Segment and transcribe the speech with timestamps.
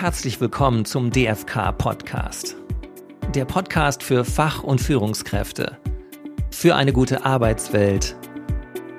[0.00, 2.54] herzlich willkommen zum DFK Podcast.
[3.34, 5.76] Der Podcast für Fach- und Führungskräfte.
[6.52, 8.14] Für eine gute Arbeitswelt.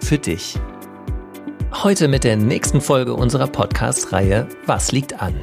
[0.01, 0.60] Für dich.
[1.72, 5.35] Heute mit der nächsten Folge unserer Podcast-Reihe Was liegt an?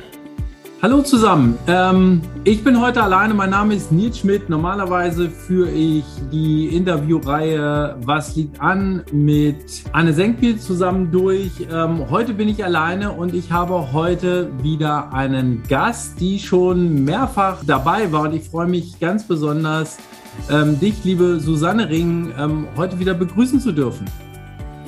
[0.87, 3.35] Hallo zusammen, ähm, ich bin heute alleine.
[3.35, 4.48] Mein Name ist Nils Schmidt.
[4.48, 11.50] Normalerweise führe ich die Interviewreihe Was liegt an mit Anne Senkpiel zusammen durch.
[11.72, 17.64] Ähm, heute bin ich alleine und ich habe heute wieder einen Gast, die schon mehrfach
[17.66, 19.99] dabei war und ich freue mich ganz besonders,
[20.49, 24.07] ähm, dich, liebe Susanne Ring, ähm, heute wieder begrüßen zu dürfen.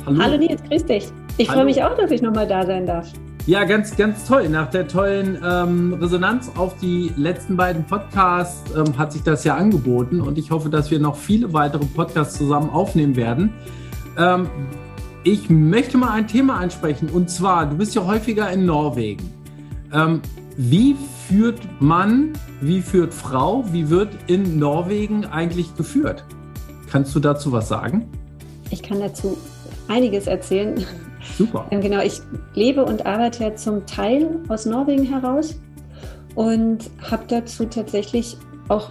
[0.06, 1.08] Hallo, Hallo Nils, grüß dich.
[1.38, 3.12] Ich freue mich auch, dass ich nochmal da sein darf.
[3.46, 4.48] Ja, ganz, ganz toll.
[4.48, 9.56] Nach der tollen ähm, Resonanz auf die letzten beiden Podcasts ähm, hat sich das ja
[9.56, 13.54] angeboten und ich hoffe, dass wir noch viele weitere Podcasts zusammen aufnehmen werden.
[14.18, 14.48] Ähm,
[15.24, 19.32] ich möchte mal ein Thema ansprechen und zwar, du bist ja häufiger in Norwegen.
[19.92, 20.20] Ähm,
[20.56, 20.96] wie
[21.28, 26.24] führt Mann, wie führt Frau, wie wird in Norwegen eigentlich geführt?
[26.90, 28.08] Kannst du dazu was sagen?
[28.70, 29.38] Ich kann dazu
[29.88, 30.84] einiges erzählen.
[31.36, 31.66] Super.
[31.70, 32.20] Ähm, genau, ich
[32.54, 35.60] lebe und arbeite ja zum Teil aus Norwegen heraus
[36.34, 38.36] und habe dazu tatsächlich
[38.68, 38.90] auch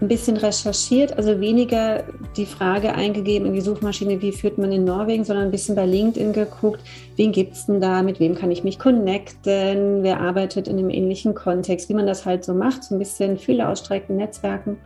[0.00, 2.04] ein bisschen recherchiert, also weniger
[2.36, 5.84] die Frage eingegeben in die Suchmaschine, wie führt man in Norwegen, sondern ein bisschen bei
[5.84, 6.80] LinkedIn geguckt,
[7.16, 10.88] wen gibt es denn da, mit wem kann ich mich connecten, wer arbeitet in einem
[10.88, 14.78] ähnlichen Kontext, wie man das halt so macht, so ein bisschen Fühler ausstrecken, Netzwerken.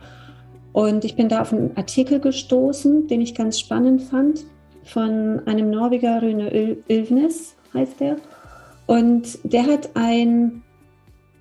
[0.73, 4.43] Und ich bin da auf einen Artikel gestoßen, den ich ganz spannend fand
[4.85, 8.17] von einem Norweger, Rune Ylvnes heißt der.
[8.85, 10.63] Und der hat ein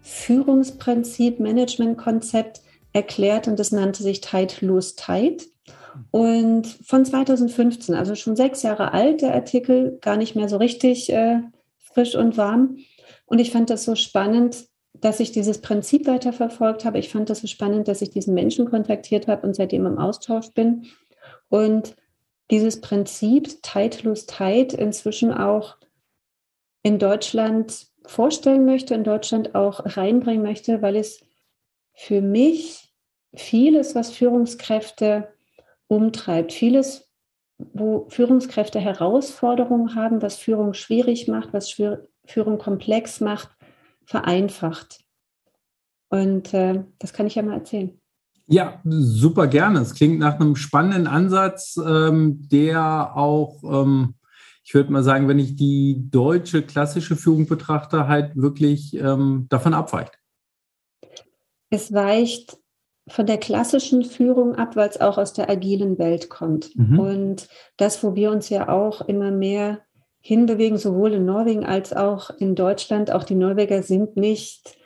[0.03, 2.61] Führungsprinzip, Managementkonzept
[2.93, 5.45] erklärt und das nannte sich Tide Lose Tide.
[6.11, 11.13] Und von 2015, also schon sechs Jahre alt, der Artikel, gar nicht mehr so richtig
[11.13, 11.41] äh,
[11.79, 12.79] frisch und warm.
[13.27, 16.99] Und ich fand das so spannend, dass ich dieses Prinzip weiterverfolgt habe.
[16.99, 20.51] Ich fand das so spannend, dass ich diesen Menschen kontaktiert habe und seitdem im Austausch
[20.53, 20.87] bin.
[21.49, 21.95] Und
[22.51, 25.77] dieses Prinzip Tide Tide inzwischen auch
[26.83, 31.25] in Deutschland vorstellen möchte, in Deutschland auch reinbringen möchte, weil es
[31.95, 32.93] für mich
[33.35, 35.33] vieles, was Führungskräfte
[35.87, 37.11] umtreibt, vieles,
[37.59, 43.51] wo Führungskräfte Herausforderungen haben, was Führung schwierig macht, was Führung komplex macht,
[44.05, 45.01] vereinfacht.
[46.11, 47.99] Und äh, das kann ich ja mal erzählen.
[48.47, 49.81] Ja, super gerne.
[49.81, 54.15] Es klingt nach einem spannenden Ansatz, ähm, der auch, ähm,
[54.63, 59.73] ich würde mal sagen, wenn ich die deutsche klassische Führung betrachte, halt wirklich ähm, davon
[59.73, 60.19] abweicht.
[61.71, 62.59] Es weicht
[63.09, 66.75] von der klassischen Führung ab, weil es auch aus der agilen Welt kommt.
[66.77, 66.99] Mhm.
[66.99, 69.81] Und das, wo wir uns ja auch immer mehr
[70.21, 74.77] hinbewegen, sowohl in Norwegen als auch in Deutschland, auch die Norweger sind nicht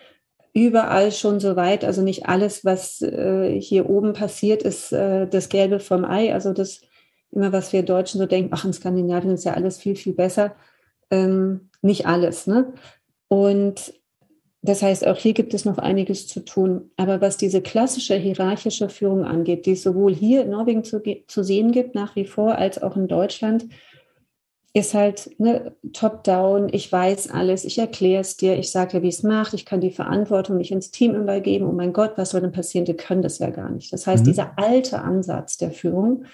[0.53, 1.85] überall schon so weit.
[1.85, 6.33] Also nicht alles, was äh, hier oben passiert, ist äh, das Gelbe vom Ei.
[6.33, 6.81] Also das
[7.31, 10.55] immer, was wir Deutschen so denken, ach, in Skandinavien ist ja alles viel, viel besser.
[11.11, 12.47] Ähm, nicht alles.
[12.47, 12.73] Ne?
[13.29, 13.93] Und
[14.63, 16.91] das heißt, auch hier gibt es noch einiges zu tun.
[16.97, 21.45] Aber was diese klassische hierarchische Führung angeht, die es sowohl hier in Norwegen zu, zu
[21.45, 23.67] sehen gibt, nach wie vor, als auch in Deutschland,
[24.75, 29.09] ist halt ne, top-down, ich weiß alles, ich erkläre es dir, ich sage dir, wie
[29.09, 31.67] es macht, ich kann die Verantwortung nicht ins Team übergeben.
[31.67, 32.84] Oh mein Gott, was soll denn passieren?
[32.84, 33.93] Die können das ja gar nicht.
[33.93, 34.29] Das heißt, mhm.
[34.29, 36.25] dieser alte Ansatz der Führung,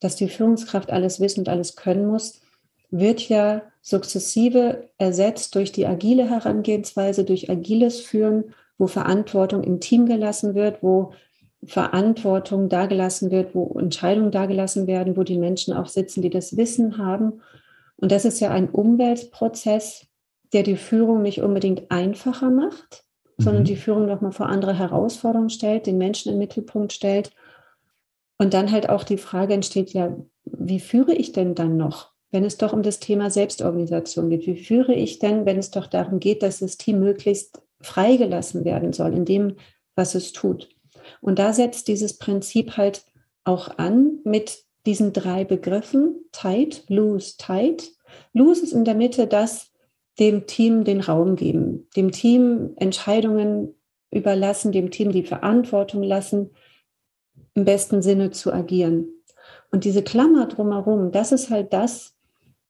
[0.00, 2.40] dass die Führungskraft alles wissen und alles können muss,
[2.90, 10.06] wird ja sukzessive ersetzt durch die agile Herangehensweise, durch agiles Führen, wo Verantwortung im Team
[10.06, 11.12] gelassen wird, wo
[11.64, 16.98] Verantwortung dagelassen wird, wo Entscheidungen dagelassen werden, wo die Menschen auch sitzen, die das Wissen
[16.98, 17.40] haben
[17.96, 20.06] und das ist ja ein Umweltprozess,
[20.52, 23.04] der die Führung nicht unbedingt einfacher macht,
[23.38, 23.42] mhm.
[23.42, 27.32] sondern die Führung nochmal vor andere Herausforderungen stellt, den Menschen im Mittelpunkt stellt.
[28.38, 30.14] Und dann halt auch die Frage entsteht, ja,
[30.44, 34.46] wie führe ich denn dann noch, wenn es doch um das Thema Selbstorganisation geht?
[34.46, 38.92] Wie führe ich denn, wenn es doch darum geht, dass das Team möglichst freigelassen werden
[38.92, 39.56] soll in dem,
[39.94, 40.68] was es tut?
[41.22, 43.06] Und da setzt dieses Prinzip halt
[43.44, 47.92] auch an mit diesen drei Begriffen, tight, loose, tight.
[48.32, 49.72] Loose ist in der Mitte das,
[50.18, 53.74] dem Team den Raum geben, dem Team Entscheidungen
[54.10, 56.50] überlassen, dem Team die Verantwortung lassen,
[57.54, 59.08] im besten Sinne zu agieren.
[59.70, 62.14] Und diese Klammer drumherum, das ist halt das,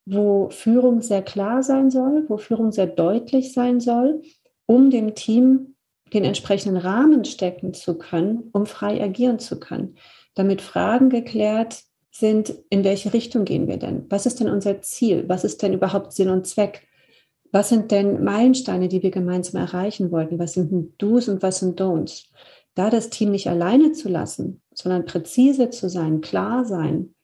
[0.07, 4.23] wo Führung sehr klar sein soll, wo Führung sehr deutlich sein soll,
[4.67, 5.75] um dem Team
[6.13, 9.97] den entsprechenden Rahmen stecken zu können, um frei agieren zu können.
[10.35, 11.83] Damit Fragen geklärt
[12.19, 14.07] sind, in welche Richtung gehen wir denn?
[14.09, 15.25] Was ist denn unser Ziel?
[15.29, 16.87] Was ist denn überhaupt Sinn und Zweck?
[17.53, 20.39] Was sind denn Meilensteine, die wir gemeinsam erreichen wollten?
[20.39, 22.27] Was sind Do's und was sind Don'ts?
[22.75, 27.15] Da das Team nicht alleine zu lassen, sondern präzise zu sein, klar sein,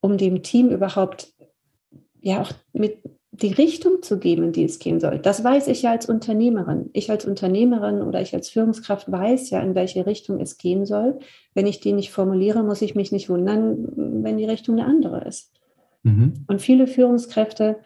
[0.00, 1.32] um dem Team überhaupt
[2.20, 2.98] ja auch mit
[3.42, 5.18] die Richtung zu geben, in die es gehen soll.
[5.18, 6.90] Das weiß ich ja als Unternehmerin.
[6.92, 11.18] Ich als Unternehmerin oder ich als Führungskraft weiß ja, in welche Richtung es gehen soll.
[11.54, 15.24] Wenn ich die nicht formuliere, muss ich mich nicht wundern, wenn die Richtung eine andere
[15.24, 15.52] ist.
[16.02, 16.44] Mhm.
[16.46, 17.80] Und viele Führungskräfte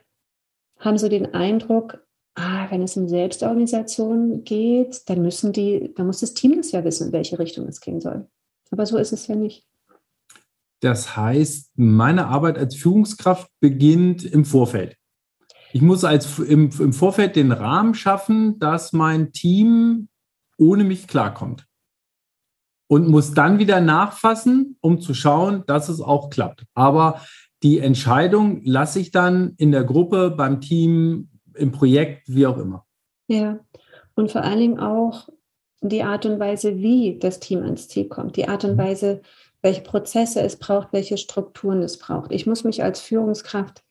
[0.78, 6.20] haben so den Eindruck, ah, wenn es um Selbstorganisation geht, dann müssen die, dann muss
[6.20, 8.28] das Team das ja wissen, in welche Richtung es gehen soll.
[8.70, 9.66] Aber so ist es ja nicht.
[10.80, 14.96] Das heißt, meine Arbeit als Führungskraft beginnt im Vorfeld.
[15.72, 20.08] Ich muss als im, im Vorfeld den Rahmen schaffen, dass mein Team
[20.58, 21.66] ohne mich klarkommt.
[22.88, 26.64] Und muss dann wieder nachfassen, um zu schauen, dass es auch klappt.
[26.74, 27.20] Aber
[27.62, 32.84] die Entscheidung lasse ich dann in der Gruppe, beim Team, im Projekt, wie auch immer.
[33.28, 33.60] Ja,
[34.14, 35.28] und vor allen Dingen auch
[35.82, 38.78] die Art und Weise, wie das Team ans Ziel kommt, die Art und mhm.
[38.78, 39.22] Weise,
[39.62, 42.32] welche Prozesse es braucht, welche Strukturen es braucht.
[42.32, 43.82] Ich muss mich als Führungskraft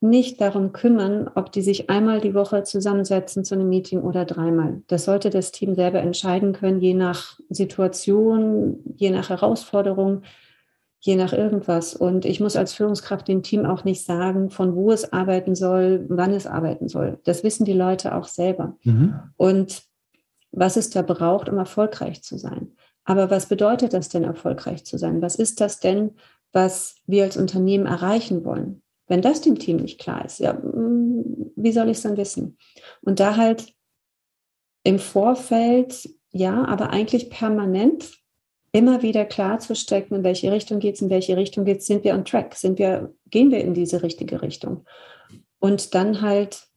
[0.00, 4.82] nicht darum kümmern, ob die sich einmal die Woche zusammensetzen zu einem Meeting oder dreimal.
[4.86, 10.22] Das sollte das Team selber entscheiden können, je nach Situation, je nach Herausforderung,
[11.00, 11.94] je nach irgendwas.
[11.94, 16.06] Und ich muss als Führungskraft dem Team auch nicht sagen, von wo es arbeiten soll,
[16.08, 17.18] wann es arbeiten soll.
[17.24, 18.76] Das wissen die Leute auch selber.
[18.84, 19.14] Mhm.
[19.36, 19.82] Und
[20.52, 22.72] was es da braucht, um erfolgreich zu sein.
[23.04, 25.22] Aber was bedeutet das denn, erfolgreich zu sein?
[25.22, 26.12] Was ist das denn,
[26.52, 28.82] was wir als Unternehmen erreichen wollen?
[29.08, 32.58] Wenn das dem Team nicht klar ist, ja, mm, wie soll ich es dann wissen?
[33.02, 33.74] Und da halt
[34.84, 38.10] im Vorfeld, ja, aber eigentlich permanent
[38.72, 41.86] immer wieder klar zu stecken, in welche Richtung geht es, in welche Richtung geht es,
[41.86, 44.84] sind wir on track, sind wir, gehen wir in diese richtige Richtung.
[45.58, 46.68] Und dann halt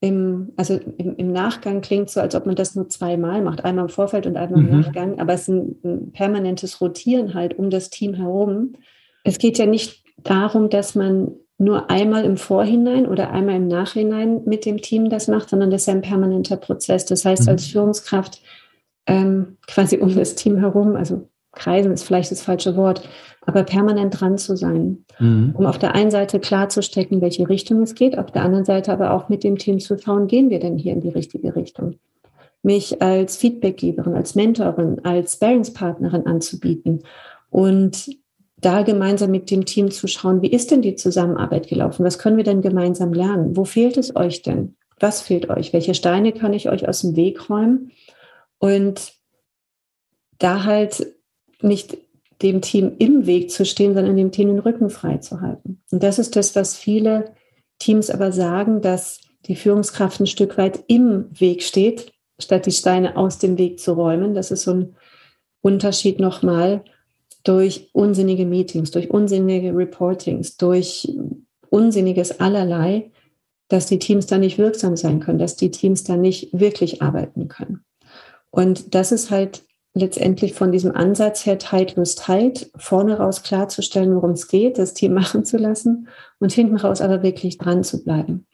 [0.00, 3.84] im, also im, im Nachgang klingt so, als ob man das nur zweimal macht, einmal
[3.84, 4.80] im Vorfeld und einmal im mhm.
[4.80, 8.74] Nachgang, aber es ist ein, ein permanentes Rotieren halt um das Team herum.
[9.24, 14.42] Es geht ja nicht darum, dass man nur einmal im Vorhinein oder einmal im Nachhinein
[14.46, 17.04] mit dem Team das macht, sondern das ist ja ein permanenter Prozess.
[17.04, 17.72] Das heißt, als mhm.
[17.72, 18.40] Führungskraft
[19.06, 23.06] ähm, quasi um das Team herum, also kreisen ist vielleicht das falsche Wort,
[23.42, 25.54] aber permanent dran zu sein, mhm.
[25.54, 28.92] um auf der einen Seite klarzustecken, in welche Richtung es geht, auf der anderen Seite
[28.92, 31.96] aber auch mit dem Team zu schauen, gehen wir denn hier in die richtige Richtung?
[32.62, 37.02] Mich als Feedbackgeberin, als Mentorin, als Sparingspartnerin anzubieten
[37.50, 38.10] und
[38.60, 42.04] da gemeinsam mit dem Team zu schauen, wie ist denn die Zusammenarbeit gelaufen?
[42.04, 43.56] Was können wir denn gemeinsam lernen?
[43.56, 44.76] Wo fehlt es euch denn?
[44.98, 45.72] Was fehlt euch?
[45.72, 47.92] Welche Steine kann ich euch aus dem Weg räumen?
[48.58, 49.14] Und
[50.38, 51.06] da halt
[51.62, 51.96] nicht
[52.42, 55.82] dem Team im Weg zu stehen, sondern dem Team den Rücken frei zu halten.
[55.90, 57.34] Und das ist das, was viele
[57.78, 63.16] Teams aber sagen, dass die Führungskraft ein Stück weit im Weg steht, statt die Steine
[63.16, 64.34] aus dem Weg zu räumen.
[64.34, 64.96] Das ist so ein
[65.62, 66.84] Unterschied nochmal
[67.42, 71.12] durch unsinnige Meetings, durch unsinnige Reportings, durch
[71.70, 73.10] unsinniges allerlei,
[73.68, 77.48] dass die Teams da nicht wirksam sein können, dass die Teams da nicht wirklich arbeiten
[77.48, 77.84] können.
[78.50, 79.62] Und das ist halt
[79.94, 84.94] letztendlich von diesem Ansatz her Tight lose tight, vorne raus klarzustellen, worum es geht, das
[84.94, 86.08] Team machen zu lassen
[86.38, 88.46] und hinten raus aber wirklich dran zu bleiben.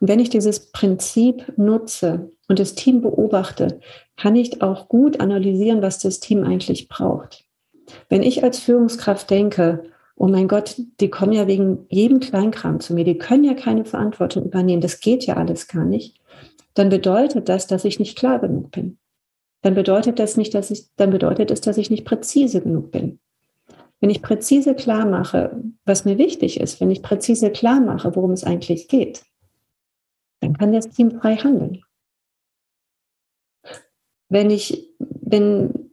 [0.00, 3.80] Und wenn ich dieses Prinzip nutze und das Team beobachte,
[4.16, 7.41] kann ich auch gut analysieren, was das Team eigentlich braucht.
[8.08, 9.84] Wenn ich als Führungskraft denke,
[10.16, 13.84] oh mein Gott, die kommen ja wegen jedem Kleinkram zu mir, die können ja keine
[13.84, 16.20] Verantwortung übernehmen, das geht ja alles gar nicht,
[16.74, 18.98] dann bedeutet das, dass ich nicht klar genug bin.
[19.62, 23.20] Dann bedeutet das nicht, dass ich, dann bedeutet es, dass ich nicht präzise genug bin.
[24.00, 28.32] Wenn ich präzise klar mache, was mir wichtig ist, wenn ich präzise klar mache, worum
[28.32, 29.22] es eigentlich geht,
[30.40, 31.84] dann kann das Team frei handeln.
[34.28, 35.91] Wenn ich, wenn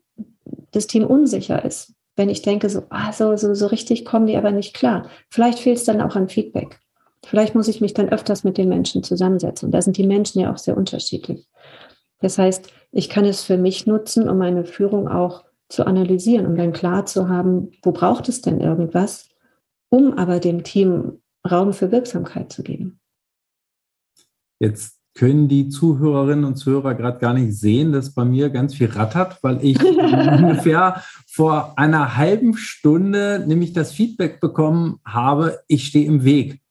[0.71, 4.38] das Team unsicher ist, wenn ich denke, so, ah, so, so, so richtig kommen die
[4.38, 5.09] aber nicht klar.
[5.29, 6.79] Vielleicht fehlt es dann auch an Feedback.
[7.25, 9.67] Vielleicht muss ich mich dann öfters mit den Menschen zusammensetzen.
[9.67, 11.47] Und da sind die Menschen ja auch sehr unterschiedlich.
[12.19, 16.55] Das heißt, ich kann es für mich nutzen, um meine Führung auch zu analysieren, um
[16.55, 19.29] dann klar zu haben, wo braucht es denn irgendwas,
[19.89, 22.99] um aber dem Team Raum für Wirksamkeit zu geben.
[24.59, 28.88] Jetzt können die Zuhörerinnen und Zuhörer gerade gar nicht sehen, dass bei mir ganz viel
[28.88, 36.05] rattert, weil ich ungefähr vor einer halben Stunde nämlich das Feedback bekommen habe, ich stehe
[36.05, 36.61] im Weg.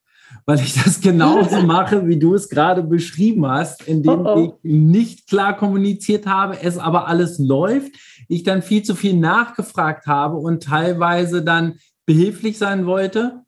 [0.47, 4.59] Weil ich das genauso mache, wie du es gerade beschrieben hast, indem oh oh.
[4.63, 7.93] ich nicht klar kommuniziert habe, es aber alles läuft,
[8.29, 11.75] ich dann viel zu viel nachgefragt habe und teilweise dann
[12.07, 13.43] behilflich sein wollte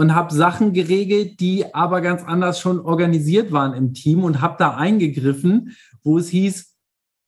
[0.00, 4.56] und habe Sachen geregelt, die aber ganz anders schon organisiert waren im Team und habe
[4.58, 6.74] da eingegriffen, wo es hieß,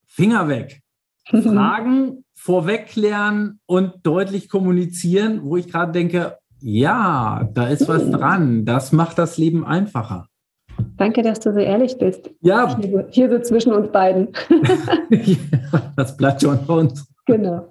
[0.07, 0.81] Finger weg.
[1.26, 8.12] Fragen vorweg klären und deutlich kommunizieren, wo ich gerade denke, ja, da ist was hm.
[8.12, 8.64] dran.
[8.64, 10.29] Das macht das Leben einfacher.
[10.97, 12.31] Danke, dass du so ehrlich bist.
[12.41, 12.75] Ja.
[12.81, 14.29] Hier, hier so zwischen uns beiden.
[15.11, 17.07] ja, das bleibt schon bei uns.
[17.26, 17.71] Genau.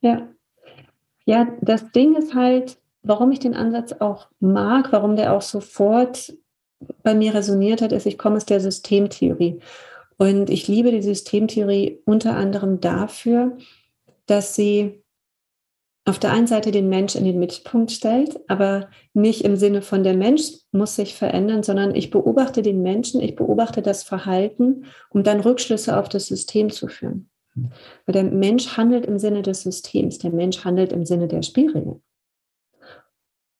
[0.00, 0.26] Ja.
[1.26, 6.32] Ja, das Ding ist halt, warum ich den Ansatz auch mag, warum der auch sofort
[7.02, 9.60] bei mir resoniert hat, ist, ich komme aus der Systemtheorie.
[10.18, 13.56] Und ich liebe die Systemtheorie unter anderem dafür,
[14.26, 15.02] dass sie
[16.04, 20.02] auf der einen Seite den Mensch in den Mittelpunkt stellt, aber nicht im Sinne von
[20.02, 20.42] der Mensch
[20.72, 25.96] muss sich verändern, sondern ich beobachte den Menschen, ich beobachte das Verhalten, um dann Rückschlüsse
[25.96, 27.30] auf das System zu führen.
[27.54, 32.02] Weil der Mensch handelt im Sinne des Systems, der Mensch handelt im Sinne der Spielregeln.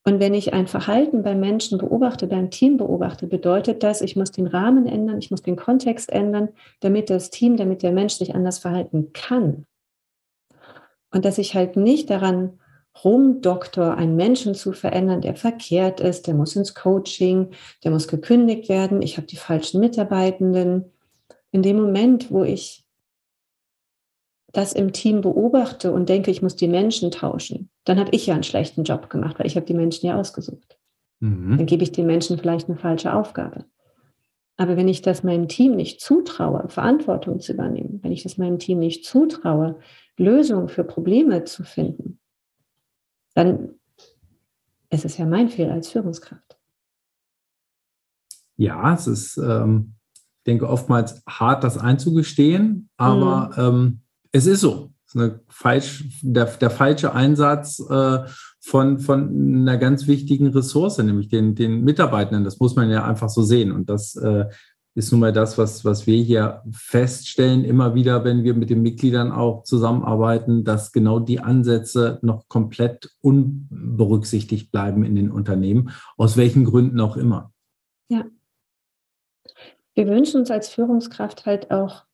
[0.04, 4.32] Und wenn ich ein Verhalten beim Menschen beobachte, beim Team beobachte, bedeutet das, ich muss
[4.32, 6.48] den Rahmen ändern, ich muss den Kontext ändern,
[6.80, 9.66] damit das Team, damit der Mensch sich anders verhalten kann.
[11.12, 12.58] Und dass ich halt nicht daran
[13.04, 17.50] rumdoktor, einen Menschen zu verändern, der verkehrt ist, der muss ins Coaching,
[17.84, 20.92] der muss gekündigt werden, ich habe die falschen Mitarbeitenden.
[21.52, 22.81] In dem Moment, wo ich
[24.52, 28.34] das im Team beobachte und denke, ich muss die Menschen tauschen, dann habe ich ja
[28.34, 30.78] einen schlechten Job gemacht, weil ich habe die Menschen ja ausgesucht.
[31.20, 31.56] Mhm.
[31.56, 33.64] Dann gebe ich den Menschen vielleicht eine falsche Aufgabe.
[34.56, 38.58] Aber wenn ich das meinem Team nicht zutraue, Verantwortung zu übernehmen, wenn ich das meinem
[38.58, 39.78] Team nicht zutraue,
[40.18, 42.20] Lösungen für Probleme zu finden,
[43.34, 43.70] dann
[44.90, 46.58] ist es ja mein Fehler als Führungskraft.
[48.56, 53.76] Ja, es ist, ähm, ich denke, oftmals hart, das einzugestehen, aber mhm.
[53.76, 54.01] ähm,
[54.32, 54.92] es ist so.
[55.06, 58.18] Es ist falsch, der, der falsche Einsatz äh,
[58.60, 59.28] von, von
[59.60, 62.44] einer ganz wichtigen Ressource, nämlich den, den Mitarbeitenden.
[62.44, 63.72] Das muss man ja einfach so sehen.
[63.72, 64.46] Und das äh,
[64.94, 68.82] ist nun mal das, was, was wir hier feststellen, immer wieder, wenn wir mit den
[68.82, 76.36] Mitgliedern auch zusammenarbeiten, dass genau die Ansätze noch komplett unberücksichtigt bleiben in den Unternehmen, aus
[76.36, 77.52] welchen Gründen auch immer.
[78.08, 78.24] Ja.
[79.94, 82.04] Wir wünschen uns als Führungskraft halt auch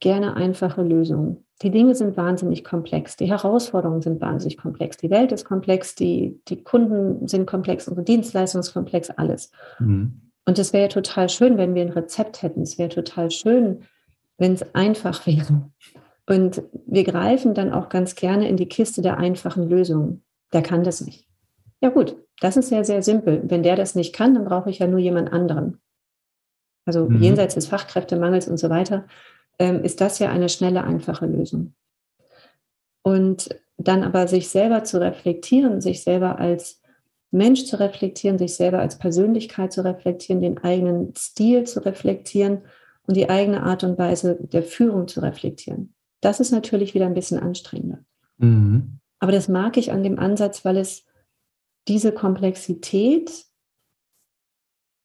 [0.00, 1.45] gerne einfache Lösungen.
[1.62, 6.38] Die Dinge sind wahnsinnig komplex, die Herausforderungen sind wahnsinnig komplex, die Welt ist komplex, die,
[6.48, 9.50] die Kunden sind komplex, unsere Dienstleistung ist komplex, alles.
[9.78, 10.20] Mhm.
[10.44, 12.62] Und es wäre ja total schön, wenn wir ein Rezept hätten.
[12.62, 13.80] Es wäre total schön,
[14.38, 15.70] wenn es einfach wäre.
[16.28, 20.24] Und wir greifen dann auch ganz gerne in die Kiste der einfachen Lösungen.
[20.52, 21.26] Der kann das nicht.
[21.80, 23.42] Ja gut, das ist sehr, sehr simpel.
[23.44, 25.80] Wenn der das nicht kann, dann brauche ich ja nur jemand anderen.
[26.84, 27.20] Also mhm.
[27.20, 29.04] jenseits des Fachkräftemangels und so weiter,
[29.58, 31.74] ähm, ist das ja eine schnelle, einfache Lösung.
[33.02, 33.48] Und
[33.78, 36.80] dann aber sich selber zu reflektieren, sich selber als
[37.30, 42.62] Mensch zu reflektieren, sich selber als Persönlichkeit zu reflektieren, den eigenen Stil zu reflektieren
[43.06, 45.94] und die eigene Art und Weise der Führung zu reflektieren.
[46.20, 48.04] Das ist natürlich wieder ein bisschen anstrengender.
[48.38, 48.98] Mhm.
[49.18, 51.04] Aber das mag ich an dem Ansatz, weil es
[51.88, 53.46] diese Komplexität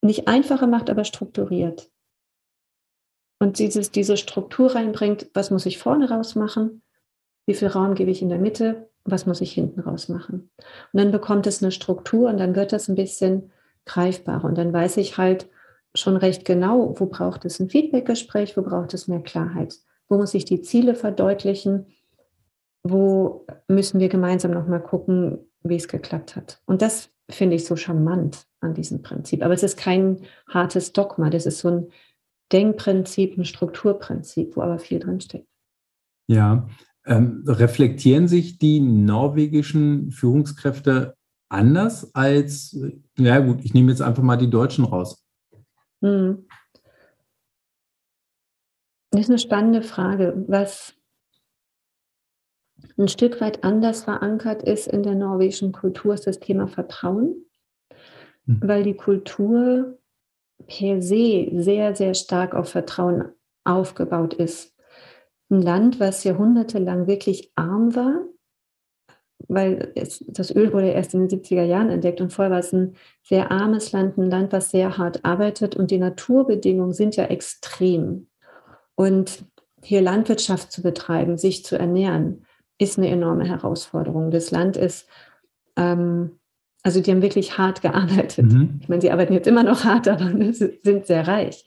[0.01, 1.90] nicht einfacher macht, aber strukturiert.
[3.41, 6.83] Und dieses, diese Struktur reinbringt, was muss ich vorne raus machen,
[7.48, 10.51] wie viel Raum gebe ich in der Mitte, was muss ich hinten raus machen.
[10.93, 13.50] Und dann bekommt es eine Struktur und dann wird das ein bisschen
[13.86, 14.45] greifbarer.
[14.45, 15.50] Und dann weiß ich halt
[15.95, 19.74] schon recht genau, wo braucht es ein Feedbackgespräch, wo braucht es mehr Klarheit,
[20.07, 21.88] wo muss ich die Ziele verdeutlichen,
[22.83, 26.62] wo müssen wir gemeinsam nochmal gucken, wie es geklappt hat.
[26.67, 29.43] Und das finde ich so charmant an diesem Prinzip.
[29.43, 31.88] Aber es ist kein hartes Dogma, das ist so ein
[32.51, 35.48] Denkprinzip, ein Strukturprinzip, wo aber viel drinsteckt.
[36.27, 36.67] Ja,
[37.05, 41.15] ähm, reflektieren sich die norwegischen Führungskräfte
[41.50, 42.77] anders als,
[43.17, 45.25] ja gut, ich nehme jetzt einfach mal die Deutschen raus?
[46.01, 46.48] Hm.
[49.12, 50.46] Das ist eine spannende Frage.
[50.48, 50.96] Was
[52.98, 57.46] ein Stück weit anders verankert ist in der norwegischen Kultur, ist das Thema Vertrauen,
[58.46, 58.62] hm.
[58.63, 59.98] weil die Kultur
[60.67, 63.25] per se sehr, sehr stark auf Vertrauen
[63.63, 64.75] aufgebaut ist
[65.51, 68.23] ein Land, was jahrhundertelang wirklich arm war,
[69.47, 72.71] weil es, das Öl wurde erst in den 70er Jahren entdeckt und vorher war es
[72.71, 77.25] ein sehr armes Land, ein Land, was sehr hart arbeitet und die Naturbedingungen sind ja
[77.25, 78.27] extrem.
[78.95, 79.45] Und
[79.83, 82.45] hier Landwirtschaft zu betreiben, sich zu ernähren,
[82.77, 84.31] ist eine enorme Herausforderung.
[84.31, 85.07] Das Land ist,
[85.75, 86.39] ähm,
[86.83, 88.45] also die haben wirklich hart gearbeitet.
[88.45, 88.79] Mhm.
[88.81, 91.65] Ich meine, sie arbeiten jetzt immer noch hart, aber sind sehr reich.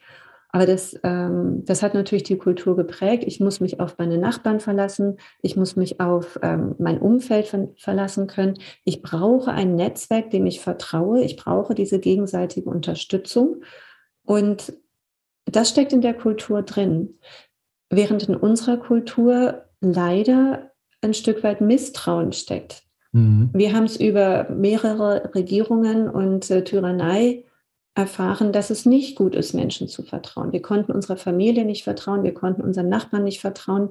[0.54, 3.25] Aber das, ähm, das hat natürlich die Kultur geprägt.
[3.26, 5.16] Ich muss mich auf meine Nachbarn verlassen.
[5.42, 8.54] Ich muss mich auf ähm, mein Umfeld von, verlassen können.
[8.85, 11.23] Ich brauche ein Netzwerk, dem ich vertraue.
[11.23, 13.62] Ich brauche diese gegenseitige Unterstützung.
[14.25, 14.75] Und
[15.44, 17.18] das steckt in der Kultur drin.
[17.90, 22.84] Während in unserer Kultur leider ein Stück weit Misstrauen steckt.
[23.14, 23.50] Mhm.
[23.52, 27.44] Wir haben es über mehrere Regierungen und äh, Tyrannei
[27.94, 30.52] erfahren, dass es nicht gut ist, Menschen zu vertrauen.
[30.52, 33.90] Wir konnten unserer Familie nicht vertrauen, wir konnten unseren Nachbarn nicht vertrauen.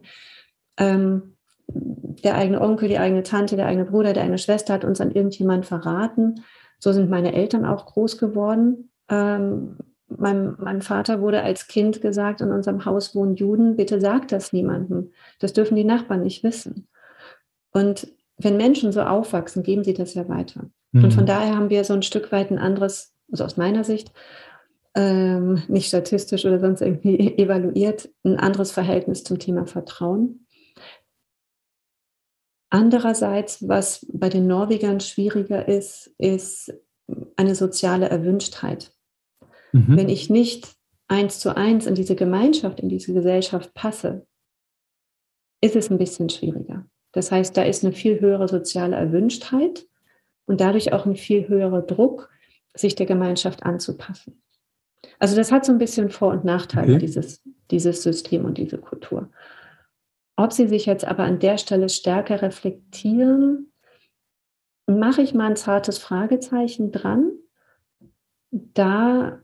[0.77, 1.37] Ähm,
[1.67, 5.11] der eigene Onkel, die eigene Tante, der eigene Bruder, der eigene Schwester hat uns an
[5.11, 6.43] irgendjemand verraten.
[6.79, 8.91] So sind meine Eltern auch groß geworden.
[9.07, 9.77] Ähm,
[10.09, 14.51] mein, mein, Vater wurde als Kind gesagt, in unserem Haus wohnen Juden, bitte sag das
[14.51, 15.11] niemandem.
[15.39, 16.89] Das dürfen die Nachbarn nicht wissen.
[17.71, 18.07] Und
[18.43, 20.69] wenn Menschen so aufwachsen, geben sie das ja weiter.
[20.91, 21.05] Mhm.
[21.05, 24.11] Und von daher haben wir so ein Stück weit ein anderes also aus meiner Sicht,
[24.95, 30.47] ähm, nicht statistisch oder sonst irgendwie evaluiert, ein anderes Verhältnis zum Thema Vertrauen.
[32.69, 36.73] Andererseits, was bei den Norwegern schwieriger ist, ist
[37.35, 38.93] eine soziale Erwünschtheit.
[39.73, 39.97] Mhm.
[39.97, 40.75] Wenn ich nicht
[41.07, 44.25] eins zu eins in diese Gemeinschaft, in diese Gesellschaft passe,
[45.61, 46.85] ist es ein bisschen schwieriger.
[47.13, 49.87] Das heißt, da ist eine viel höhere soziale Erwünschtheit
[50.45, 52.29] und dadurch auch ein viel höherer Druck,
[52.73, 54.41] sich der Gemeinschaft anzupassen.
[55.19, 57.05] Also das hat so ein bisschen Vor- und Nachteile, okay.
[57.05, 59.29] dieses, dieses System und diese Kultur.
[60.35, 63.71] Ob sie sich jetzt aber an der Stelle stärker reflektieren,
[64.87, 67.31] mache ich mal ein zartes Fragezeichen dran,
[68.51, 69.39] da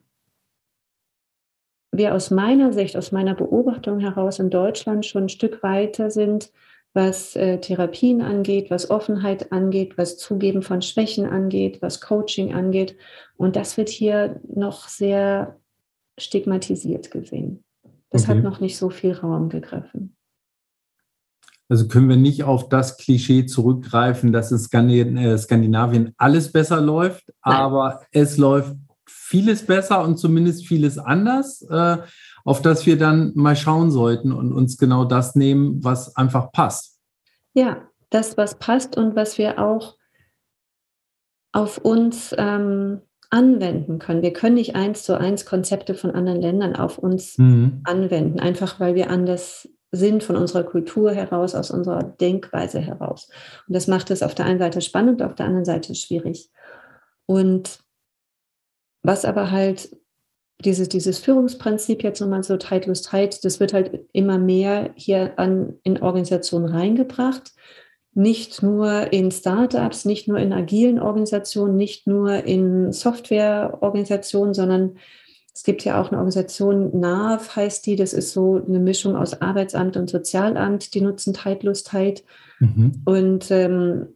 [1.92, 6.52] wir aus meiner Sicht, aus meiner Beobachtung heraus in Deutschland schon ein Stück weiter sind,
[6.94, 12.98] was äh, Therapien angeht, was Offenheit angeht, was Zugeben von Schwächen angeht, was Coaching angeht.
[13.38, 15.58] Und das wird hier noch sehr
[16.18, 17.64] stigmatisiert gesehen.
[18.10, 18.38] Das okay.
[18.38, 20.16] hat noch nicht so viel Raum gegriffen.
[21.70, 27.32] Also können wir nicht auf das Klischee zurückgreifen, dass in äh, Skandinavien alles besser läuft,
[27.46, 27.56] Nein.
[27.56, 28.76] aber es läuft
[29.30, 31.62] vieles besser und zumindest vieles anders.
[31.70, 31.98] Äh,
[32.46, 37.00] auf das wir dann mal schauen sollten und uns genau das nehmen, was einfach passt.
[37.54, 39.98] Ja, das, was passt und was wir auch
[41.52, 44.24] auf uns ähm, anwenden können.
[44.24, 47.82] Wir können nicht eins zu eins Konzepte von anderen Ländern auf uns mhm.
[47.84, 53.30] anwenden, einfach weil wir anders sind von unserer Kultur heraus, aus unserer Denkweise heraus.
[53.68, 56.50] Und das macht es auf der einen Seite spannend, auf der anderen Seite schwierig.
[57.26, 57.80] Und
[59.04, 59.90] was aber halt
[60.66, 65.34] dieses, dieses Führungsprinzip jetzt nochmal so tight, lose tight, das wird halt immer mehr hier
[65.38, 67.54] an, in Organisationen reingebracht.
[68.14, 74.98] Nicht nur in Startups, nicht nur in agilen Organisationen, nicht nur in Softwareorganisationen, sondern
[75.54, 79.42] es gibt ja auch eine Organisation, NAV heißt die, das ist so eine Mischung aus
[79.42, 82.24] Arbeitsamt und Sozialamt, die nutzen Tightlustheit.
[82.60, 83.02] Mhm.
[83.06, 84.08] Und ähm,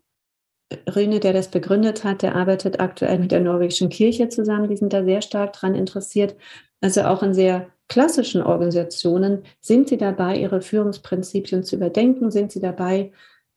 [0.96, 4.70] Rüne, der das begründet hat, der arbeitet aktuell mit der norwegischen Kirche zusammen.
[4.70, 6.36] Die sind da sehr stark daran interessiert.
[6.82, 12.60] Also auch in sehr klassischen Organisationen sind sie dabei, ihre Führungsprinzipien zu überdenken, sind sie
[12.60, 13.12] dabei,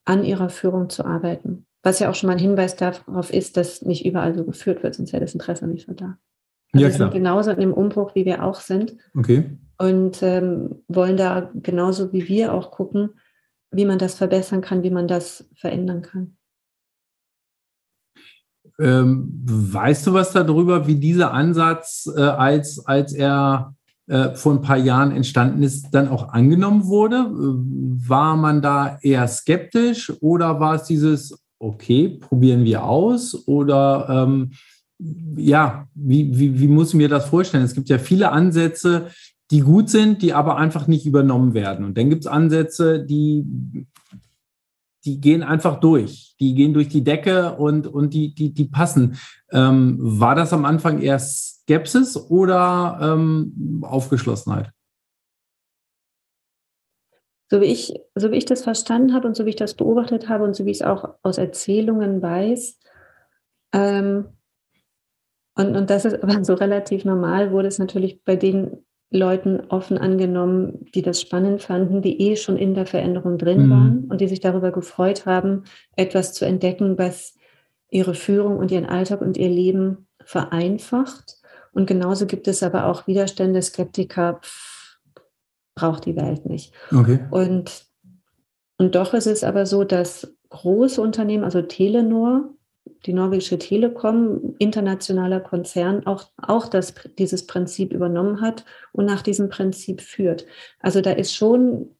[0.04, 1.66] an ihrer Führung zu arbeiten.
[1.82, 4.94] Was ja auch schon mal ein Hinweis darauf ist, dass nicht überall so geführt wird,
[4.94, 6.18] sonst wäre das Interesse nicht so da.
[6.72, 7.10] Also ja, klar.
[7.10, 8.96] sind genauso in dem Umbruch, wie wir auch sind.
[9.16, 9.44] Okay.
[9.78, 13.10] Und ähm, wollen da genauso wie wir auch gucken,
[13.70, 16.35] wie man das verbessern kann, wie man das verändern kann.
[18.78, 23.74] Ähm, weißt du was darüber, wie dieser Ansatz, äh, als, als er
[24.06, 27.26] äh, vor ein paar Jahren entstanden ist, dann auch angenommen wurde?
[27.30, 33.46] War man da eher skeptisch oder war es dieses, okay, probieren wir aus?
[33.48, 34.52] Oder ähm,
[35.36, 37.64] ja, wie, wie, wie muss ich mir das vorstellen?
[37.64, 39.08] Es gibt ja viele Ansätze,
[39.50, 41.84] die gut sind, die aber einfach nicht übernommen werden.
[41.84, 43.44] Und dann gibt es Ansätze, die
[45.06, 46.34] die gehen einfach durch.
[46.40, 49.18] Die gehen durch die Decke und, und die, die, die passen.
[49.50, 54.70] Ähm, war das am Anfang eher Skepsis oder ähm, Aufgeschlossenheit?
[57.48, 60.28] So wie, ich, so wie ich das verstanden habe und so wie ich das beobachtet
[60.28, 62.78] habe und so wie ich es auch aus Erzählungen weiß,
[63.72, 64.26] ähm,
[65.58, 69.98] und, und das ist aber so relativ normal, wurde es natürlich bei den Leuten offen
[69.98, 73.70] angenommen, die das spannend fanden, die eh schon in der Veränderung drin mhm.
[73.70, 75.64] waren und die sich darüber gefreut haben,
[75.94, 77.34] etwas zu entdecken, was
[77.88, 81.36] ihre Führung und ihren Alltag und ihr Leben vereinfacht.
[81.72, 84.98] Und genauso gibt es aber auch Widerstände, Skeptiker, pff,
[85.76, 86.72] braucht die Welt nicht.
[86.90, 87.20] Okay.
[87.30, 87.84] Und,
[88.78, 92.55] und doch ist es aber so, dass große Unternehmen, also Telenor,
[93.06, 99.48] die norwegische Telekom, internationaler Konzern, auch, auch das, dieses Prinzip übernommen hat und nach diesem
[99.48, 100.46] Prinzip führt.
[100.80, 101.90] Also da ist schon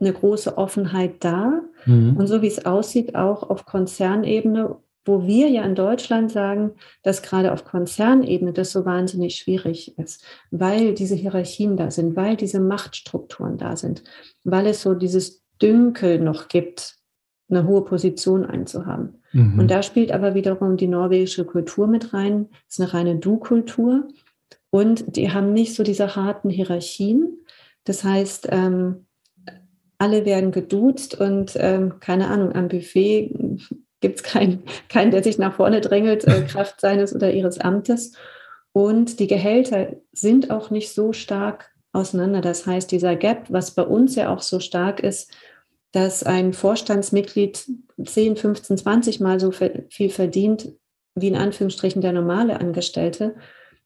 [0.00, 1.62] eine große Offenheit da.
[1.86, 2.16] Mhm.
[2.16, 7.22] Und so wie es aussieht, auch auf Konzernebene, wo wir ja in Deutschland sagen, dass
[7.22, 12.60] gerade auf Konzernebene das so wahnsinnig schwierig ist, weil diese Hierarchien da sind, weil diese
[12.60, 14.02] Machtstrukturen da sind,
[14.44, 16.96] weil es so dieses Dünkel noch gibt,
[17.50, 19.22] eine hohe Position einzuhaben.
[19.34, 19.58] Mhm.
[19.58, 22.48] Und da spielt aber wiederum die norwegische Kultur mit rein.
[22.68, 24.08] Es ist eine reine Du-Kultur.
[24.70, 27.44] Und die haben nicht so diese harten Hierarchien.
[27.84, 29.06] Das heißt, ähm,
[29.98, 33.34] alle werden geduzt und ähm, keine Ahnung, am Buffet
[34.00, 38.12] gibt es keinen, keinen, der sich nach vorne drängelt, äh, Kraft seines oder ihres Amtes.
[38.72, 42.40] Und die Gehälter sind auch nicht so stark auseinander.
[42.40, 45.32] Das heißt, dieser Gap, was bei uns ja auch so stark ist,
[45.94, 47.70] dass ein Vorstandsmitglied
[48.04, 50.72] 10, 15, 20 Mal so viel verdient
[51.14, 53.36] wie in Anführungsstrichen der normale Angestellte,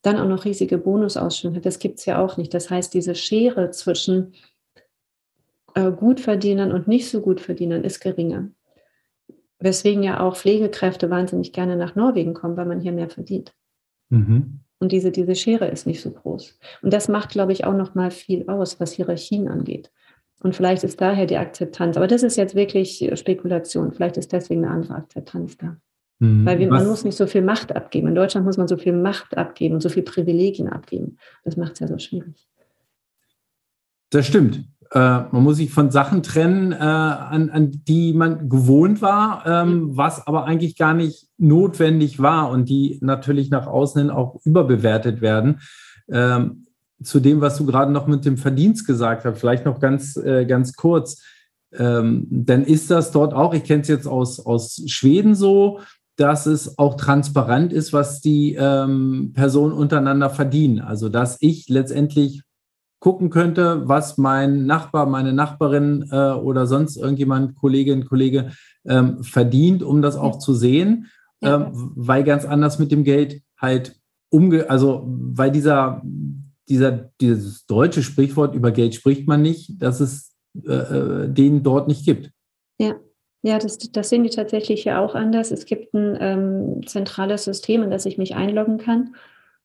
[0.00, 1.60] dann auch noch riesige Bonusausschüsse.
[1.60, 2.54] Das gibt es ja auch nicht.
[2.54, 4.32] Das heißt, diese Schere zwischen
[5.74, 8.48] äh, Gutverdienern und nicht so Gutverdienern ist geringer.
[9.58, 13.54] Weswegen ja auch Pflegekräfte wahnsinnig gerne nach Norwegen kommen, weil man hier mehr verdient.
[14.08, 14.60] Mhm.
[14.78, 16.58] Und diese, diese Schere ist nicht so groß.
[16.80, 19.90] Und das macht, glaube ich, auch noch mal viel aus, was Hierarchien angeht.
[20.40, 21.96] Und vielleicht ist daher die Akzeptanz.
[21.96, 23.92] Aber das ist jetzt wirklich Spekulation.
[23.92, 25.76] Vielleicht ist deswegen eine andere Akzeptanz da.
[26.20, 26.46] Mhm.
[26.46, 28.08] Weil wir, man muss nicht so viel Macht abgeben.
[28.08, 31.18] In Deutschland muss man so viel Macht abgeben und so viel Privilegien abgeben.
[31.44, 32.48] Das macht es ja so schwierig.
[34.10, 34.64] Das stimmt.
[34.92, 39.96] Äh, man muss sich von Sachen trennen, äh, an, an, die man gewohnt war, ähm,
[39.96, 45.20] was aber eigentlich gar nicht notwendig war und die natürlich nach außen hin auch überbewertet
[45.20, 45.60] werden.
[46.10, 46.67] Ähm,
[47.02, 50.44] zu dem, was du gerade noch mit dem Verdienst gesagt hast, vielleicht noch ganz, äh,
[50.46, 51.22] ganz kurz.
[51.72, 55.80] Ähm, dann ist das dort auch, ich kenne es jetzt aus, aus Schweden so,
[56.16, 60.80] dass es auch transparent ist, was die ähm, Personen untereinander verdienen.
[60.80, 62.42] Also dass ich letztendlich
[63.00, 68.50] gucken könnte, was mein Nachbar, meine Nachbarin äh, oder sonst irgendjemand, Kollegin, Kollege
[68.84, 71.06] ähm, verdient, um das auch zu sehen,
[71.40, 73.94] ähm, weil ganz anders mit dem Geld halt
[74.30, 76.02] umge, also weil dieser
[76.68, 80.34] dieser, dieses deutsche Sprichwort über Geld spricht man nicht, dass es
[80.66, 82.30] äh, äh, den dort nicht gibt.
[82.78, 82.96] Ja,
[83.42, 85.50] ja, das, das sehen die tatsächlich ja auch anders.
[85.50, 89.14] Es gibt ein ähm, zentrales System, in das ich mich einloggen kann.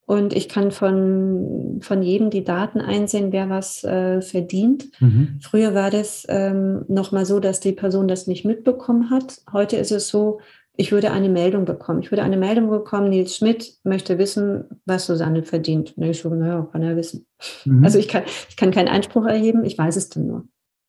[0.05, 4.89] Und ich kann von, von jedem die Daten einsehen, wer was äh, verdient.
[4.99, 5.39] Mhm.
[5.41, 9.41] Früher war das ähm, nochmal so, dass die Person das nicht mitbekommen hat.
[9.51, 10.41] Heute ist es so,
[10.75, 12.01] ich würde eine Meldung bekommen.
[12.01, 15.95] Ich würde eine Meldung bekommen, Nils Schmidt möchte wissen, was Susanne verdient.
[15.95, 17.27] Und ich so, naja, kann er wissen.
[17.65, 17.83] Mhm.
[17.83, 20.47] Also ich kann, ich kann keinen Einspruch erheben, ich weiß es dann nur.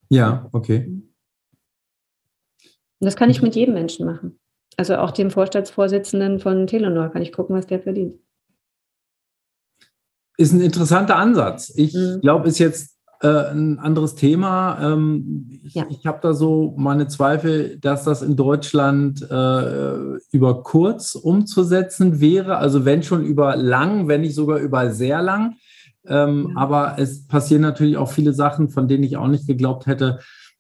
[0.09, 0.87] Ja, okay.
[0.87, 1.15] Und
[3.01, 4.39] das kann ich mit jedem Menschen machen.
[4.77, 8.19] Also auch dem Vorstandsvorsitzenden von Telenor kann ich gucken, was der verdient.
[10.37, 11.73] Ist ein interessanter Ansatz.
[11.77, 12.21] Ich mhm.
[12.23, 12.94] glaube, ist jetzt
[13.25, 14.79] äh, ein anderes Thema.
[14.83, 15.87] Ähm, ich, ja.
[15.89, 22.59] ich habe da so meine Zweifel, dass das in Deutschland äh, über kurz umzusetzen wäre.
[22.59, 25.55] Also wenn schon über lang, wenn nicht sogar über sehr lang.
[26.07, 26.61] Ähm, ja.
[26.61, 30.19] Aber es passieren natürlich auch viele Sachen, von denen ich auch nicht geglaubt hätte,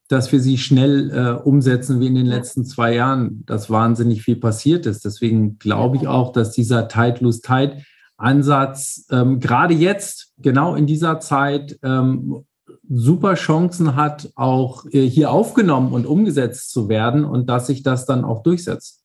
[0.08, 4.36] dass wir sie schnell äh, umsetzen wie in den letzten zwei Jahren, dass wahnsinnig viel
[4.36, 5.04] passiert ist.
[5.04, 7.84] Deswegen glaube ich auch, dass dieser Tight Lose Tight
[8.16, 12.44] Ansatz ähm, gerade jetzt, genau in dieser Zeit, ähm,
[12.88, 18.06] super Chancen hat, auch äh, hier aufgenommen und umgesetzt zu werden und dass sich das
[18.06, 19.02] dann auch durchsetzt.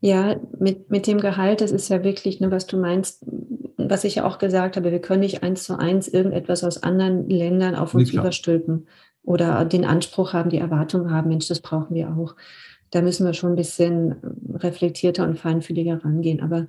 [0.00, 3.24] Ja, mit, mit dem Gehalt, das ist ja wirklich, ne, was du meinst,
[3.76, 7.28] was ich ja auch gesagt habe, wir können nicht eins zu eins irgendetwas aus anderen
[7.28, 8.88] Ländern auf uns überstülpen
[9.22, 12.34] oder den Anspruch haben, die Erwartung haben, Mensch, das brauchen wir auch.
[12.90, 14.16] Da müssen wir schon ein bisschen
[14.54, 16.40] reflektierter und feinfühliger rangehen.
[16.40, 16.66] Aber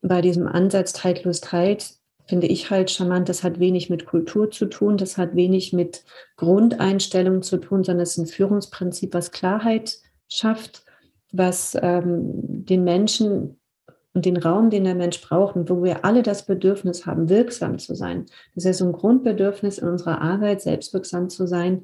[0.00, 1.94] bei diesem Ansatz Teiltlosigkeit
[2.32, 6.02] finde ich halt charmant, das hat wenig mit Kultur zu tun, das hat wenig mit
[6.38, 9.98] Grundeinstellung zu tun, sondern es ist ein Führungsprinzip, was Klarheit
[10.30, 10.82] schafft,
[11.30, 13.60] was ähm, den Menschen
[14.14, 17.78] und den Raum, den der Mensch braucht und wo wir alle das Bedürfnis haben, wirksam
[17.78, 18.24] zu sein.
[18.54, 21.82] Das ist so ein Grundbedürfnis in unserer Arbeit, selbstwirksam zu sein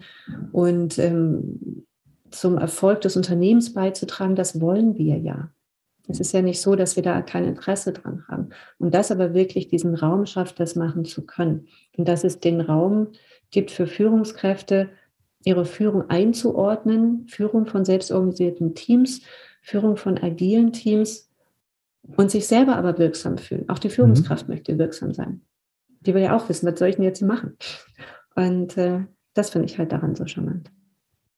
[0.52, 1.84] und ähm,
[2.30, 5.50] zum Erfolg des Unternehmens beizutragen, das wollen wir ja.
[6.08, 8.48] Es ist ja nicht so, dass wir da kein Interesse dran haben.
[8.78, 11.68] Und das aber wirklich diesen Raum schafft, das machen zu können.
[11.96, 13.08] Und dass es den Raum
[13.50, 14.88] gibt für Führungskräfte,
[15.44, 19.22] ihre Führung einzuordnen, Führung von selbstorganisierten Teams,
[19.62, 21.30] Führung von agilen Teams
[22.16, 23.68] und sich selber aber wirksam fühlen.
[23.68, 24.54] Auch die Führungskraft mhm.
[24.54, 25.42] möchte wirksam sein.
[26.00, 27.56] Die will ja auch wissen, was soll ich denn jetzt hier machen?
[28.34, 30.70] Und äh, das finde ich halt daran so charmant.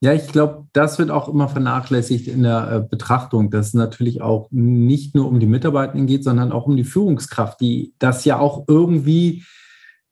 [0.02, 4.22] Ja, ich glaube, das wird auch immer vernachlässigt in der äh, Betrachtung, dass es natürlich
[4.22, 8.38] auch nicht nur um die Mitarbeitenden geht, sondern auch um die Führungskraft, die das ja
[8.38, 9.44] auch irgendwie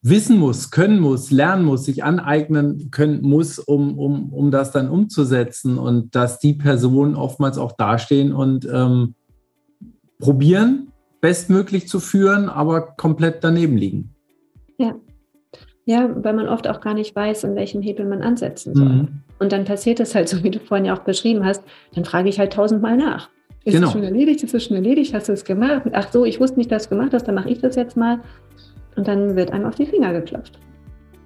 [0.03, 4.91] wissen muss, können muss, lernen muss, sich aneignen können muss, um, um, um das dann
[4.91, 9.15] umzusetzen und dass die Personen oftmals auch dastehen und ähm,
[10.19, 14.15] probieren, bestmöglich zu führen, aber komplett daneben liegen.
[14.79, 14.95] Ja.
[15.87, 18.89] Ja, weil man oft auch gar nicht weiß, an welchem Hebel man ansetzen soll.
[18.89, 19.23] Mhm.
[19.39, 21.63] Und dann passiert es halt so, wie du vorhin ja auch beschrieben hast,
[21.95, 23.29] dann frage ich halt tausendmal nach.
[23.65, 23.89] Ist genau.
[23.89, 24.43] es schon erledigt?
[24.43, 25.15] Ist es schon erledigt?
[25.15, 25.83] Hast du es gemacht?
[25.93, 27.97] Ach so, ich wusste nicht, dass du es gemacht hast, dann mache ich das jetzt
[27.97, 28.21] mal.
[28.97, 30.59] Und dann wird einem auf die Finger geklopft.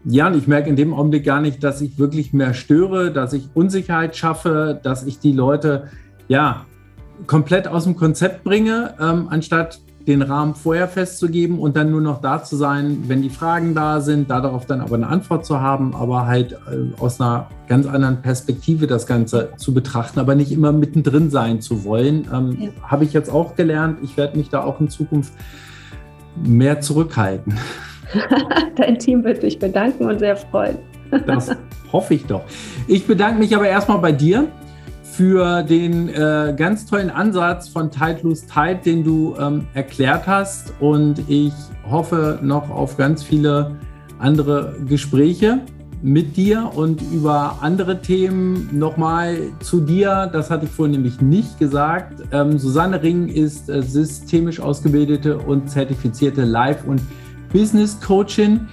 [0.05, 3.33] Ja, und ich merke in dem Augenblick gar nicht, dass ich wirklich mehr störe, dass
[3.33, 5.89] ich Unsicherheit schaffe, dass ich die Leute
[6.27, 6.67] ja
[7.27, 12.21] komplett aus dem Konzept bringe, ähm, anstatt den Rahmen vorher festzugeben und dann nur noch
[12.21, 15.95] da zu sein, wenn die Fragen da sind, darauf dann aber eine Antwort zu haben,
[15.95, 20.73] aber halt äh, aus einer ganz anderen Perspektive das Ganze zu betrachten, aber nicht immer
[20.73, 22.29] mittendrin sein zu wollen.
[22.33, 22.69] Ähm, ja.
[22.83, 23.99] Habe ich jetzt auch gelernt.
[24.03, 25.33] Ich werde mich da auch in Zukunft
[26.43, 27.59] mehr zurückhalten.
[28.77, 30.79] Dein Team wird sich bedanken und sehr freuen.
[31.27, 31.51] das
[31.93, 32.43] hoffe ich doch.
[32.89, 34.49] Ich bedanke mich aber erstmal bei dir
[35.13, 40.73] für den äh, ganz tollen Ansatz von Tide Lose Tide, den du ähm, erklärt hast.
[40.81, 41.53] Und ich
[41.89, 43.77] hoffe noch auf ganz viele
[44.19, 45.61] andere Gespräche
[46.01, 50.31] mit dir und über andere Themen nochmal zu dir.
[50.33, 52.23] Das hatte ich vorhin nämlich nicht gesagt.
[52.33, 57.03] Ähm, Susanne Ring ist äh, systemisch ausgebildete und zertifizierte Life- und
[57.53, 58.67] Business Coachin.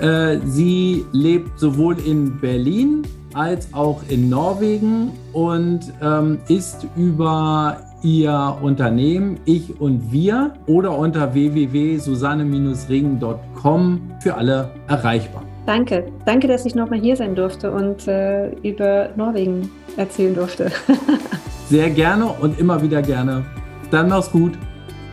[0.00, 3.02] Äh, sie lebt sowohl in Berlin
[3.34, 11.34] als auch in Norwegen und ähm, ist über ihr Unternehmen Ich und Wir oder unter
[11.34, 15.44] www.susanne-ring.com für alle erreichbar.
[15.66, 20.72] Danke, danke, dass ich nochmal hier sein durfte und äh, über Norwegen erzählen durfte.
[21.68, 23.44] Sehr gerne und immer wieder gerne.
[23.90, 24.58] Dann mach's gut.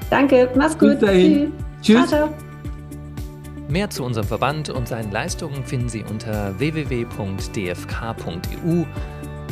[0.10, 1.00] Danke, mach's gut.
[1.00, 1.54] Bis dahin.
[1.82, 2.00] Tschüss.
[2.00, 2.10] Tschüss.
[2.10, 2.49] Ciao, ciao.
[3.70, 7.06] Mehr zu unserem Verband und seinen Leistungen finden Sie unter www.dfk.eu.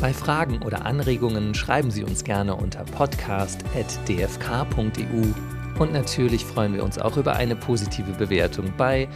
[0.02, 5.80] Bei Fragen oder Anregungen schreiben Sie uns gerne unter podcast.dfk.eu.
[5.80, 9.08] Und natürlich freuen wir uns auch über eine positive Bewertung bei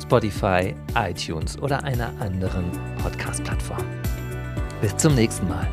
[0.00, 2.64] Spotify, iTunes oder einer anderen
[3.02, 3.84] Podcast-Plattform.
[4.80, 5.68] Bis zum nächsten Mal.